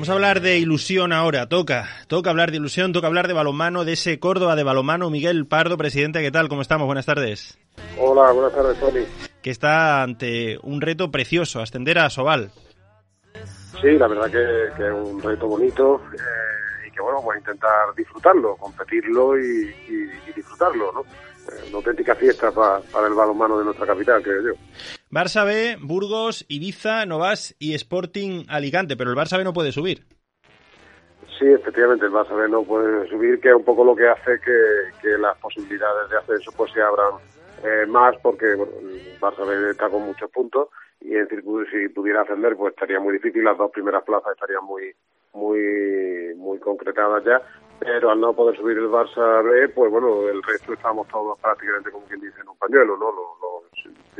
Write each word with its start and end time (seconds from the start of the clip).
Vamos 0.00 0.08
a 0.08 0.14
hablar 0.14 0.40
de 0.40 0.56
ilusión 0.56 1.12
ahora, 1.12 1.46
toca, 1.46 1.86
toca 2.08 2.30
hablar 2.30 2.50
de 2.50 2.56
ilusión, 2.56 2.90
toca 2.94 3.06
hablar 3.06 3.28
de 3.28 3.34
balonmano, 3.34 3.84
de 3.84 3.92
ese 3.92 4.18
Córdoba 4.18 4.56
de 4.56 4.62
balonmano. 4.62 5.10
Miguel 5.10 5.46
Pardo, 5.46 5.76
presidente, 5.76 6.22
¿qué 6.22 6.30
tal? 6.30 6.48
¿Cómo 6.48 6.62
estamos? 6.62 6.86
Buenas 6.86 7.04
tardes. 7.04 7.58
Hola, 7.98 8.32
buenas 8.32 8.54
tardes, 8.54 8.80
Tony. 8.80 9.04
Que 9.42 9.50
está 9.50 10.02
ante 10.02 10.58
un 10.62 10.80
reto 10.80 11.10
precioso, 11.10 11.60
ascender 11.60 11.98
a 11.98 12.08
Sobal. 12.08 12.50
Sí, 13.82 13.90
la 13.98 14.08
verdad 14.08 14.30
que, 14.30 14.84
es 14.84 14.90
un 14.90 15.20
reto 15.20 15.46
bonito 15.46 16.00
eh, 16.14 16.88
y 16.88 16.90
que 16.92 17.02
bueno, 17.02 17.18
vamos 17.18 17.34
a 17.34 17.38
intentar 17.38 17.94
disfrutarlo, 17.94 18.56
competirlo 18.56 19.38
y, 19.38 19.70
disfrutarlo, 20.34 20.92
¿no? 20.92 21.00
Eh, 21.02 21.66
una 21.68 21.76
auténtica 21.76 22.14
fiesta 22.14 22.50
para 22.50 23.06
el 23.06 23.12
balonmano 23.12 23.58
de 23.58 23.66
nuestra 23.66 23.86
capital, 23.86 24.22
creo 24.22 24.54
yo. 24.54 24.99
Barça 25.10 25.44
B, 25.44 25.76
Burgos, 25.82 26.46
Ibiza, 26.48 27.04
Novas 27.04 27.56
y 27.58 27.74
Sporting 27.74 28.44
Alicante, 28.48 28.96
pero 28.96 29.10
el 29.10 29.16
Barça 29.16 29.36
B 29.36 29.42
no 29.42 29.52
puede 29.52 29.72
subir. 29.72 30.04
Sí, 31.36 31.46
efectivamente, 31.46 32.06
el 32.06 32.12
Barça 32.12 32.36
B 32.36 32.48
no 32.48 32.62
puede 32.62 33.08
subir, 33.08 33.40
que 33.40 33.48
es 33.48 33.54
un 33.54 33.64
poco 33.64 33.82
lo 33.82 33.96
que 33.96 34.06
hace 34.06 34.38
que, 34.40 35.18
las 35.18 35.36
posibilidades 35.38 36.10
de 36.10 36.18
ascenso 36.18 36.52
pues 36.56 36.70
se 36.72 36.80
abran 36.80 37.14
eh, 37.64 37.86
más, 37.86 38.14
porque 38.22 38.54
bueno, 38.54 38.72
el 38.80 39.18
Barça 39.18 39.44
B 39.44 39.70
está 39.70 39.88
con 39.88 40.02
muchos 40.02 40.30
puntos 40.30 40.68
y 41.00 41.16
en 41.16 41.26
si 41.28 41.88
pudiera 41.88 42.22
ascender 42.22 42.56
pues 42.56 42.72
estaría 42.72 43.00
muy 43.00 43.14
difícil, 43.14 43.42
las 43.42 43.58
dos 43.58 43.70
primeras 43.72 44.04
plazas 44.04 44.32
estarían 44.32 44.64
muy 44.64 44.94
muy 45.32 46.34
muy 46.36 46.58
concretadas 46.58 47.24
ya, 47.24 47.42
pero 47.80 48.10
al 48.10 48.20
no 48.20 48.32
poder 48.32 48.56
subir 48.56 48.76
el 48.76 48.88
Barça 48.88 49.42
B, 49.42 49.70
pues 49.70 49.90
bueno, 49.90 50.28
el 50.28 50.42
resto 50.42 50.74
estamos 50.74 51.08
todos 51.08 51.38
prácticamente 51.40 51.90
como 51.90 52.06
quien 52.06 52.20
dice 52.20 52.40
en 52.42 52.48
un 52.48 52.58
pañuelo, 52.58 52.96
¿no? 52.96 53.10
Los, 53.10 53.59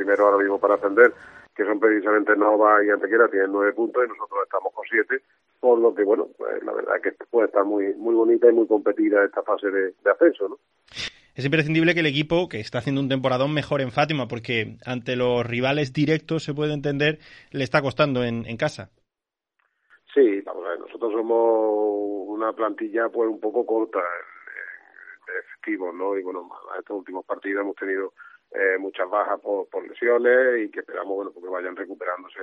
primeros 0.01 0.25
ahora 0.25 0.37
mismo 0.37 0.59
para 0.59 0.75
ascender, 0.75 1.13
que 1.55 1.63
son 1.63 1.79
precisamente 1.79 2.35
Nova 2.35 2.83
y 2.83 2.89
Antequera, 2.89 3.29
tienen 3.29 3.51
nueve 3.51 3.73
puntos 3.73 4.03
y 4.05 4.09
nosotros 4.09 4.39
estamos 4.43 4.73
con 4.73 4.85
siete, 4.89 5.21
por 5.59 5.79
lo 5.79 5.93
que 5.93 6.03
bueno, 6.03 6.27
pues 6.37 6.63
la 6.63 6.73
verdad 6.73 6.95
es 6.97 7.03
que 7.03 7.25
puede 7.29 7.47
estar 7.47 7.63
muy 7.63 7.93
muy 7.95 8.15
bonita 8.15 8.49
y 8.49 8.53
muy 8.53 8.67
competida 8.67 9.23
esta 9.23 9.43
fase 9.43 9.69
de, 9.69 9.93
de 10.03 10.11
ascenso, 10.11 10.49
¿no? 10.49 10.57
es 11.35 11.45
imprescindible 11.45 11.93
que 11.93 12.01
el 12.01 12.07
equipo, 12.07 12.49
que 12.49 12.59
está 12.59 12.79
haciendo 12.79 13.01
un 13.01 13.09
temporadón, 13.09 13.53
mejor 13.53 13.81
en 13.81 13.91
Fátima, 13.91 14.27
porque 14.27 14.77
ante 14.85 15.15
los 15.15 15.45
rivales 15.45 15.93
directos, 15.93 16.43
se 16.43 16.53
puede 16.53 16.73
entender, 16.73 17.19
le 17.51 17.63
está 17.63 17.81
costando 17.81 18.23
en, 18.23 18.43
casa. 18.57 18.91
Sí, 20.13 20.41
vamos 20.41 20.65
a 20.65 20.69
ver, 20.71 20.79
nosotros 20.79 21.13
somos 21.13 22.27
una 22.27 22.51
plantilla 22.53 23.07
pues 23.09 23.29
un 23.29 23.39
poco 23.39 23.65
corta 23.65 23.99
de 23.99 25.39
efectivos, 25.39 25.95
¿no? 25.95 26.17
Y 26.17 26.23
bueno, 26.23 26.49
en 26.73 26.79
estos 26.79 26.97
últimos 26.97 27.25
partidos 27.25 27.61
hemos 27.61 27.75
tenido 27.75 28.13
eh, 28.53 28.77
muchas 28.79 29.09
bajas 29.09 29.39
por, 29.39 29.67
lesiones 29.87 30.65
y 30.65 30.71
que 30.71 30.81
esperamos, 30.81 31.15
bueno, 31.15 31.31
porque 31.31 31.49
vayan 31.49 31.75
recuperándose 31.75 32.39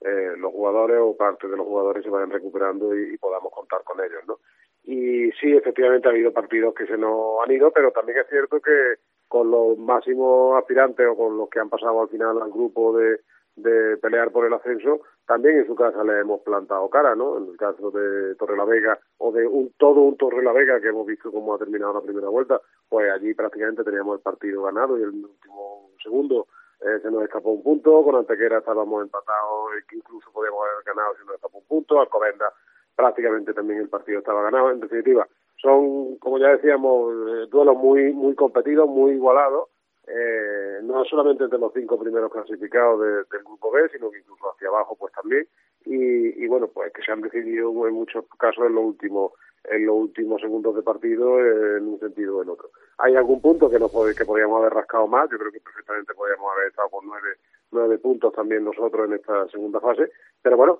eh, 0.00 0.34
los 0.36 0.52
jugadores 0.52 0.98
o 1.00 1.16
parte 1.16 1.48
de 1.48 1.56
los 1.56 1.66
jugadores 1.66 2.04
se 2.04 2.10
vayan 2.10 2.30
recuperando 2.30 2.94
y 2.94 3.16
podamos 3.18 3.52
contar 3.52 3.82
con 3.84 3.98
ellos, 4.00 4.22
¿no? 4.26 4.38
Y 4.84 5.32
sí, 5.40 5.52
efectivamente 5.56 6.08
ha 6.08 6.12
habido 6.12 6.32
partidos 6.32 6.74
que 6.74 6.86
se 6.86 6.96
nos 6.96 7.42
han 7.42 7.50
ido, 7.50 7.72
pero 7.72 7.90
también 7.90 8.18
es 8.18 8.28
cierto 8.28 8.60
que 8.60 8.96
con 9.26 9.50
los 9.50 9.76
máximos 9.78 10.56
aspirantes 10.58 11.06
o 11.08 11.16
con 11.16 11.36
los 11.36 11.48
que 11.48 11.58
han 11.58 11.68
pasado 11.68 12.02
al 12.02 12.08
final 12.08 12.40
al 12.40 12.52
grupo 12.52 12.96
de, 12.96 13.20
de 13.56 13.96
pelear 13.96 14.30
por 14.30 14.46
el 14.46 14.52
ascenso, 14.52 15.00
también 15.26 15.58
en 15.58 15.66
su 15.66 15.74
casa 15.74 16.04
le 16.04 16.20
hemos 16.20 16.42
plantado 16.42 16.88
cara, 16.88 17.14
¿no? 17.14 17.38
En 17.38 17.48
el 17.48 17.56
caso 17.56 17.90
de 17.90 18.34
Torre 18.36 18.56
la 18.56 18.64
Vega 18.64 18.98
o 19.18 19.32
de 19.32 19.46
un 19.46 19.72
todo 19.78 20.02
un 20.02 20.16
Torre 20.16 20.42
la 20.42 20.52
Vega 20.52 20.80
que 20.80 20.88
hemos 20.88 21.06
visto 21.06 21.32
cómo 21.32 21.54
ha 21.54 21.58
terminado 21.58 21.94
la 21.94 22.02
primera 22.02 22.28
vuelta, 22.28 22.60
pues 22.88 23.10
allí 23.10 23.34
prácticamente 23.34 23.82
teníamos 23.82 24.18
el 24.18 24.22
partido 24.22 24.62
ganado 24.62 24.98
y 24.98 25.02
el 25.02 25.08
último 25.08 25.90
segundo 26.02 26.46
eh, 26.80 27.00
se 27.02 27.10
nos 27.10 27.24
escapó 27.24 27.50
un 27.50 27.62
punto, 27.62 28.04
con 28.04 28.14
Antequera 28.16 28.58
estábamos 28.58 29.02
empatados, 29.02 29.70
que 29.88 29.96
incluso 29.96 30.30
podíamos 30.30 30.60
haber 30.62 30.84
ganado 30.84 31.14
si 31.16 31.26
nos 31.26 31.36
escapó 31.36 31.58
un 31.58 31.66
punto, 31.66 32.00
Alcobenda 32.00 32.52
prácticamente 32.94 33.52
también 33.52 33.80
el 33.80 33.88
partido 33.88 34.18
estaba 34.18 34.42
ganado. 34.42 34.70
En 34.70 34.80
definitiva, 34.80 35.26
son, 35.56 36.16
como 36.16 36.38
ya 36.38 36.48
decíamos, 36.48 37.12
eh, 37.12 37.46
duelos 37.50 37.76
muy 37.76 38.12
muy 38.12 38.34
competidos, 38.34 38.88
muy 38.88 39.12
igualados, 39.12 39.68
eh, 40.06 40.80
no 40.82 41.04
solamente 41.04 41.44
entre 41.44 41.58
los 41.58 41.72
cinco 41.72 41.98
primeros 41.98 42.30
clasificados 42.32 43.00
del 43.00 43.42
grupo 43.44 43.70
B, 43.72 43.88
sino 43.88 44.10
que 44.10 44.18
incluso 44.18 44.52
hacia 44.52 44.68
abajo 44.68 44.96
pues 44.96 45.12
también. 45.12 45.46
Y, 45.84 46.44
y, 46.44 46.46
bueno, 46.48 46.68
pues 46.68 46.92
que 46.92 47.02
se 47.02 47.12
han 47.12 47.20
decidido 47.20 47.70
en 47.86 47.94
muchos 47.94 48.24
casos 48.38 48.66
en 48.66 48.74
los 48.74 48.84
últimos 48.84 49.32
en 49.68 49.84
los 49.84 49.96
últimos 49.96 50.40
segundos 50.40 50.76
de 50.76 50.82
partido 50.82 51.40
en 51.40 51.88
un 51.88 51.98
sentido 51.98 52.36
o 52.36 52.42
en 52.42 52.50
otro. 52.50 52.70
Hay 52.98 53.16
algún 53.16 53.40
punto 53.40 53.68
que 53.68 53.80
no 53.80 53.88
que 53.88 54.24
podríamos 54.24 54.60
haber 54.60 54.72
rascado 54.72 55.08
más, 55.08 55.28
yo 55.28 55.38
creo 55.38 55.50
que 55.50 55.60
perfectamente 55.60 56.14
podríamos 56.14 56.52
haber 56.52 56.68
estado 56.68 56.88
con 56.90 57.04
nueve 57.06 57.36
nueve 57.72 57.98
puntos 57.98 58.32
también 58.32 58.64
nosotros 58.64 59.08
en 59.08 59.14
esta 59.14 59.48
segunda 59.48 59.80
fase, 59.80 60.10
pero 60.42 60.56
bueno, 60.56 60.78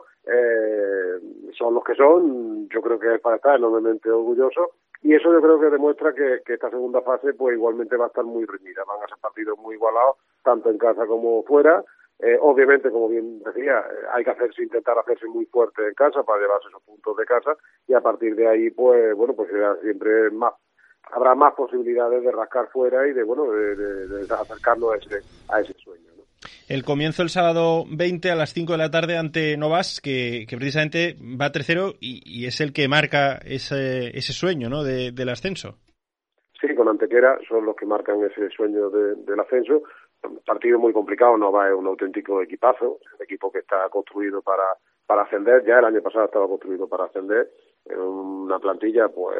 son 1.96 2.68
yo 2.68 2.80
creo 2.82 2.98
que 2.98 3.14
es 3.14 3.20
para 3.20 3.36
estar 3.36 3.56
enormemente 3.56 4.10
orgulloso 4.10 4.72
y 5.02 5.14
eso 5.14 5.32
yo 5.32 5.40
creo 5.40 5.60
que 5.60 5.70
demuestra 5.70 6.12
que, 6.12 6.40
esta 6.46 6.70
segunda 6.70 7.00
fase 7.02 7.34
pues 7.34 7.54
igualmente 7.54 7.96
va 7.96 8.06
a 8.06 8.08
estar 8.08 8.24
muy 8.24 8.44
reñida, 8.44 8.82
van 8.86 9.02
a 9.02 9.08
ser 9.08 9.18
partidos 9.20 9.58
muy 9.58 9.74
igualados, 9.74 10.16
tanto 10.42 10.70
en 10.70 10.78
casa 10.78 11.06
como 11.06 11.42
fuera, 11.44 11.84
eh, 12.18 12.38
obviamente, 12.40 12.90
como 12.90 13.08
bien 13.08 13.40
decía, 13.40 13.80
eh, 13.80 14.06
hay 14.12 14.24
que 14.24 14.30
hacerse, 14.30 14.62
intentar 14.62 14.98
hacerse 14.98 15.26
muy 15.26 15.44
fuerte 15.46 15.86
en 15.86 15.94
casa 15.94 16.22
para 16.22 16.40
llevarse 16.40 16.68
esos 16.68 16.82
puntos 16.82 17.16
de 17.16 17.26
casa 17.26 17.56
y 17.86 17.92
a 17.92 18.00
partir 18.00 18.34
de 18.34 18.48
ahí, 18.48 18.70
pues 18.70 19.14
bueno, 19.14 19.34
pues 19.34 19.50
será 19.50 19.76
siempre 19.82 20.30
más, 20.30 20.54
habrá 21.12 21.34
más 21.34 21.54
posibilidades 21.54 22.22
de 22.22 22.32
rascar 22.32 22.68
fuera 22.70 23.06
y 23.06 23.12
de 23.12 23.22
bueno, 23.22 23.50
de, 23.50 23.76
de 23.76 24.34
acercarnos 24.34 24.94
a 24.94 24.96
ese, 24.96 25.20
a 25.50 25.60
ese 25.60 25.74
sueño 25.74 26.15
el 26.68 26.84
comienzo 26.84 27.22
el 27.22 27.28
sábado 27.28 27.84
20 27.88 28.30
a 28.30 28.34
las 28.34 28.52
5 28.52 28.72
de 28.72 28.78
la 28.78 28.90
tarde 28.90 29.16
ante 29.16 29.56
Novas, 29.56 30.00
que, 30.00 30.46
precisamente 30.50 31.16
va 31.20 31.52
tercero 31.52 31.94
y, 32.00 32.22
y, 32.24 32.46
es 32.46 32.60
el 32.60 32.72
que 32.72 32.88
marca 32.88 33.38
ese, 33.44 34.16
ese 34.16 34.32
sueño 34.32 34.68
¿no? 34.68 34.82
del 34.84 35.28
ascenso. 35.28 35.76
Sí, 36.60 36.74
con 36.74 36.88
Antequera 36.88 37.38
son 37.48 37.66
los 37.66 37.76
que 37.76 37.86
marcan 37.86 38.22
ese 38.24 38.48
sueño 38.50 38.90
del 38.90 39.40
ascenso. 39.40 39.82
Partido 40.44 40.78
muy 40.78 40.92
complicado, 40.92 41.36
Novas 41.36 41.70
es 41.70 41.76
un 41.76 41.86
auténtico 41.86 42.42
equipazo, 42.42 42.98
un 43.16 43.22
equipo 43.22 43.52
que 43.52 43.60
está 43.60 43.88
construido 43.90 44.42
para, 44.42 44.64
ascender, 45.22 45.64
ya 45.64 45.78
el 45.78 45.84
año 45.84 46.02
pasado 46.02 46.24
estaba 46.24 46.48
construido 46.48 46.88
para 46.88 47.04
ascender, 47.04 47.50
es 47.84 47.96
una 47.96 48.58
plantilla 48.58 49.08
pues 49.08 49.38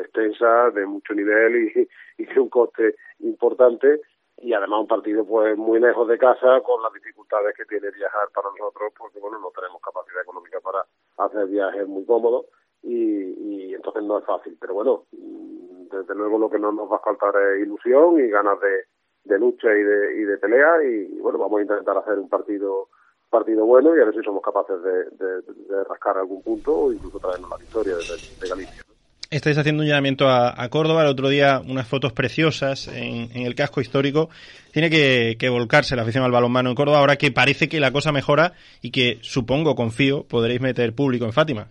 extensa, 0.00 0.70
de 0.70 0.86
mucho 0.86 1.12
nivel 1.12 1.68
y, 1.76 2.22
y 2.22 2.24
de 2.24 2.40
un 2.40 2.48
coste 2.48 2.94
importante 3.18 4.00
y 4.42 4.52
además 4.52 4.80
un 4.80 4.88
partido 4.88 5.24
pues 5.24 5.56
muy 5.56 5.78
lejos 5.78 6.08
de 6.08 6.18
casa 6.18 6.60
con 6.62 6.82
las 6.82 6.92
dificultades 6.92 7.54
que 7.56 7.64
tiene 7.64 7.90
viajar 7.92 8.28
para 8.34 8.48
nosotros 8.50 8.92
porque 8.98 9.20
bueno 9.20 9.38
no 9.38 9.52
tenemos 9.54 9.80
capacidad 9.80 10.22
económica 10.22 10.58
para 10.60 10.84
hacer 11.18 11.46
viajes 11.46 11.86
muy 11.86 12.04
cómodos 12.04 12.46
y, 12.82 13.72
entonces 13.74 14.02
no 14.02 14.18
es 14.18 14.24
fácil. 14.24 14.56
Pero 14.60 14.74
bueno 14.74 15.04
desde 15.12 16.14
luego 16.14 16.38
lo 16.38 16.50
que 16.50 16.58
no 16.58 16.72
nos 16.72 16.90
va 16.90 16.96
a 16.96 17.00
faltar 17.00 17.34
es 17.36 17.62
ilusión 17.62 18.18
y 18.18 18.28
ganas 18.28 18.58
de, 18.60 18.84
de 19.24 19.38
lucha 19.38 19.68
y 19.68 19.82
de, 19.82 20.20
y 20.20 20.24
de 20.24 20.38
pelea 20.38 20.82
y, 20.82 21.20
bueno 21.20 21.38
vamos 21.38 21.60
a 21.60 21.62
intentar 21.62 21.96
hacer 21.98 22.18
un 22.18 22.28
partido 22.28 22.88
partido 23.30 23.64
bueno 23.64 23.96
y 23.96 24.00
a 24.00 24.04
ver 24.04 24.14
si 24.14 24.22
somos 24.22 24.42
capaces 24.42 24.82
de, 24.82 25.04
de, 25.04 25.84
rascar 25.84 26.18
algún 26.18 26.42
punto 26.42 26.76
o 26.76 26.92
incluso 26.92 27.20
traernos 27.20 27.48
la 27.48 27.56
victoria 27.56 27.94
de, 27.94 28.02
de 28.40 28.48
Galicia 28.48 28.91
estáis 29.32 29.56
haciendo 29.56 29.82
un 29.82 29.88
llamamiento 29.88 30.28
a, 30.28 30.68
Córdoba. 30.68 31.02
El 31.02 31.08
otro 31.08 31.28
día 31.28 31.60
unas 31.66 31.88
fotos 31.88 32.12
preciosas 32.12 32.88
en, 32.88 33.30
el 33.34 33.54
casco 33.54 33.80
histórico. 33.80 34.28
Tiene 34.72 34.90
que, 34.90 35.48
volcarse 35.48 35.96
la 35.96 36.02
afición 36.02 36.24
al 36.24 36.32
balonmano 36.32 36.68
en 36.68 36.76
Córdoba 36.76 36.98
ahora 36.98 37.16
que 37.16 37.32
parece 37.32 37.68
que 37.68 37.80
la 37.80 37.92
cosa 37.92 38.12
mejora 38.12 38.52
y 38.82 38.90
que 38.90 39.18
supongo, 39.22 39.74
confío, 39.74 40.24
podréis 40.28 40.60
meter 40.60 40.94
público 40.94 41.24
en 41.24 41.32
Fátima. 41.32 41.68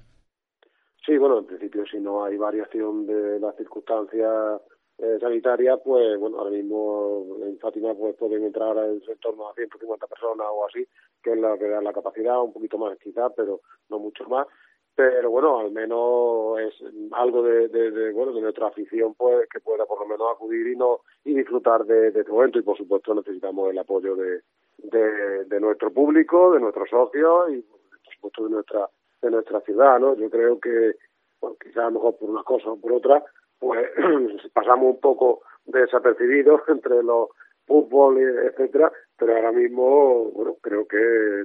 Sí, 1.06 1.18
bueno, 1.18 1.40
en 1.40 1.46
principio 1.46 1.84
si 1.90 2.00
no 2.00 2.26
hay 2.26 2.38
variación 2.38 3.06
de 3.06 3.40
las 3.40 3.56
circunstancias 3.56 4.62
eh, 4.98 5.18
sanitarias, 5.20 5.80
pues 5.84 6.20
bueno, 6.20 6.40
ahora 6.40 6.52
mismo 6.52 7.38
en 7.44 7.58
Fátima 7.60 7.94
pues 7.96 8.16
pueden 8.16 8.44
entrar 8.44 8.78
en 8.78 9.02
torno 9.20 9.50
a 9.50 9.54
150 9.54 10.08
personas 10.08 10.48
o 10.52 10.66
así, 10.68 10.86
que 11.24 11.34
es 11.34 11.40
la 11.40 11.58
que 11.58 11.68
da 11.68 11.82
la 11.82 11.94
capacidad, 11.94 12.42
un 12.42 12.54
poquito 12.54 12.78
más 12.78 12.98
quizás, 13.00 13.32
pero 13.36 13.62
no 13.90 14.00
mucho 14.00 14.26
más 14.26 14.48
pero 14.96 15.30
bueno, 15.32 15.60
al 15.60 15.72
menos 15.72 16.60
es 16.60 16.84
algo 17.12 17.44
de, 17.44 17.68
de, 17.70 18.12
bueno 18.12 18.34
de 18.34 18.42
nuestra 18.42 18.68
afición 18.68 19.14
pues 19.16 19.48
que 19.50 19.60
pueda 19.60 19.86
por 19.86 20.00
lo 20.00 20.06
menos 20.06 20.28
acudir 20.32 20.68
y 20.68 20.76
no 20.76 21.00
y 21.24 21.34
disfrutar 21.34 21.86
de, 21.86 22.10
este 22.10 22.32
momento 22.32 22.60
y 22.60 22.64
por 22.64 22.78
supuesto 22.78 23.14
necesitamos 23.14 23.72
el 23.72 23.80
apoyo 23.80 24.16
de, 24.16 24.42
de, 24.78 25.60
nuestro 25.60 25.92
público, 25.92 26.54
de 26.54 26.60
nuestros 26.60 26.90
socios 26.90 27.52
y 27.52 27.62
por 27.62 28.14
supuesto 28.14 28.44
de 28.46 28.50
nuestra 28.50 28.90
de 29.22 29.32
nuestra 29.32 29.62
ciudad, 29.62 30.00
¿no? 30.00 30.16
Yo 30.16 30.30
creo 30.30 30.60
que 30.60 30.96
bueno, 31.40 31.56
quizás 31.62 31.78
a 31.78 31.86
lo 31.86 31.92
mejor 31.92 32.18
por 32.18 32.30
una 32.30 32.44
cosa 32.44 32.72
o 32.72 32.80
por 32.80 32.94
otra, 32.94 33.24
pues 33.60 33.90
pasamos 34.54 34.96
un 34.96 35.00
poco 35.00 35.42
desapercibidos 35.66 36.62
entre 36.68 37.02
los 37.04 37.30
fútbol, 37.66 38.18
etcétera, 38.20 38.92
pero 39.18 39.36
ahora 39.36 39.52
mismo, 39.52 40.26
bueno, 40.32 40.58
creo 40.62 40.86
que 40.88 40.98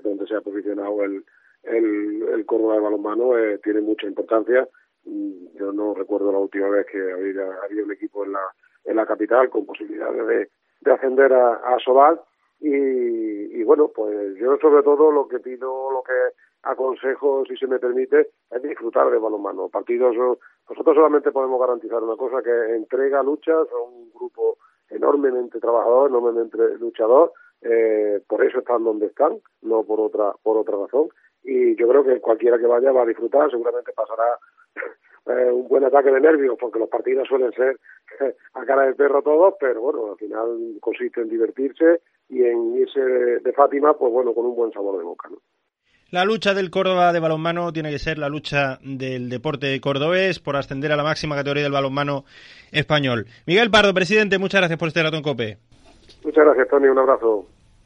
donde 0.03 0.27
se 0.27 0.35
ha 0.35 0.41
posicionado 0.41 1.05
el 1.05 1.25
el, 1.67 2.23
el 2.33 2.47
Córdoba 2.47 2.75
de 2.75 2.81
balonmano 2.81 3.39
eh, 3.39 3.59
tiene 3.63 3.81
mucha 3.81 4.07
importancia. 4.07 4.69
Mm, 5.05 5.57
yo 5.59 5.73
no 5.73 5.95
recuerdo 5.95 6.33
la 6.33 6.39
última 6.39 6.69
vez 6.69 6.87
que 6.87 6.99
había, 6.99 7.47
había 7.65 7.85
un 7.85 7.93
equipo 7.93 8.25
en 8.25 8.33
la, 8.33 8.43
en 8.85 8.97
la 8.97 9.07
capital 9.07 9.51
con 9.51 9.67
posibilidades 9.67 10.27
de, 10.27 10.49
de 10.81 10.93
ascender 10.93 11.33
a, 11.33 11.55
a 11.55 11.79
Sobal. 11.79 12.21
Y, 12.59 12.71
y, 12.71 13.65
bueno, 13.65 13.91
pues 13.95 14.35
yo 14.37 14.57
sobre 14.59 14.83
todo 14.83 15.11
lo 15.13 15.29
que 15.29 15.41
pido, 15.41 15.91
lo 15.91 16.03
que 16.03 16.35
aconsejo, 16.63 17.45
si 17.47 17.57
se 17.57 17.67
me 17.67 17.79
permite, 17.79 18.31
es 18.51 18.63
disfrutar 18.63 19.11
de 19.11 19.19
balonmano. 19.19 19.69
Partidos, 19.69 20.17
nosotros 20.69 20.97
solamente 20.97 21.33
podemos 21.33 21.61
garantizar 21.61 22.03
una 22.03 22.17
cosa, 22.17 22.43
que 22.43 22.75
entrega 22.75 23.23
luchas 23.23 23.69
a 23.71 23.79
un 23.79 24.11
grupo 24.13 24.57
enormemente 24.89 25.61
trabajador, 25.61 26.11
enormemente 26.11 26.57
luchador, 26.79 27.33
eh, 27.63 28.21
por 28.27 28.45
eso 28.45 28.59
están 28.59 28.85
donde 28.85 29.07
están, 29.07 29.39
no 29.63 29.83
por 29.85 30.01
otra, 30.01 30.33
por 30.43 30.57
otra 30.57 30.77
razón. 30.77 31.09
Y 31.47 31.77
yo 31.77 31.89
creo 31.89 32.05
que 32.05 32.21
cualquiera 32.21 32.59
que 32.59 32.67
vaya 32.67 32.91
va 32.91 33.03
a 33.03 33.07
disfrutar, 33.07 33.49
seguramente 33.51 33.93
pasará 33.93 34.37
eh, 35.27 35.53
un 35.53 35.69
buen 35.69 35.85
ataque 35.85 36.11
de 36.11 36.21
nervios, 36.21 36.57
porque 36.61 36.81
los 36.81 36.89
partidos 36.89 37.29
suelen 37.29 37.53
ser 37.53 37.79
a 38.55 38.65
cara 38.65 38.83
de 38.83 38.95
perro 38.95 39.23
todos, 39.23 39.55
pero 39.61 39.81
bueno, 39.81 40.11
al 40.11 40.19
final 40.19 40.77
consiste 40.81 41.21
en 41.21 41.29
divertirse 41.29 42.01
y 42.29 42.43
en 42.43 42.77
irse 42.77 43.01
de, 43.01 43.53
Fátima, 43.53 43.95
pues 43.95 44.13
bueno, 44.13 44.35
con 44.35 44.45
un 44.45 44.57
buen 44.57 44.73
sabor 44.73 44.99
de 44.99 45.05
boca, 45.05 45.29
¿no? 45.31 45.39
La 46.11 46.25
lucha 46.25 46.55
del 46.55 46.71
Córdoba 46.71 47.13
de 47.13 47.21
balonmano 47.21 47.73
tiene 47.73 47.91
que 47.91 47.99
ser 47.99 48.17
la 48.19 48.29
lucha 48.29 48.79
del 48.83 49.29
deporte 49.29 49.81
cordobés 49.81 50.39
por 50.39 50.57
ascender 50.57 50.93
a 50.93 50.97
la 50.97 51.03
máxima 51.03 51.35
categoría 51.35 51.65
del 51.65 51.73
balonmano 51.73 52.25
español. 52.71 53.27
Miguel 53.45 53.73
Pardo, 53.73 53.93
presidente, 53.93 54.39
muchas 54.39 54.61
gracias 54.61 54.79
por 54.79 54.89
este 54.89 55.03
rato 55.03 55.17
en 55.17 55.23
COPE. 55.25 55.59
Muchas 56.25 56.45
gracias, 56.45 56.69
Tony. 56.69 56.87
Un 56.87 56.99
abrazo. 56.99 57.47